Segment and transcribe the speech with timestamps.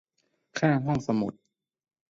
[0.57, 1.33] ข้างห้องสมุด